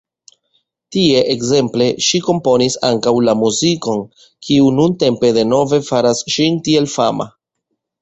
Tie 0.95 1.19
ekzemple 1.33 1.89
ŝi 2.05 2.21
komponis 2.31 2.79
ankaŭ 2.91 3.13
la 3.27 3.37
muzikon, 3.43 4.03
kiu 4.49 4.75
nuntempe 4.81 5.35
denove 5.41 5.83
faras 5.95 6.27
ŝin 6.37 6.63
tiel 6.69 6.95
fama. 6.99 7.33